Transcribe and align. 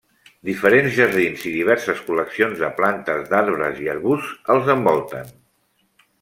Diferents 0.47 0.95
jardins 0.95 1.43
i 1.49 1.53
diverses 1.55 2.01
col·leccions 2.07 2.57
de 2.63 2.71
plantes, 2.81 3.21
d'arbres 3.35 3.83
i 3.85 3.93
arbusts 3.97 4.51
els 4.57 4.75
envolten. 4.77 5.33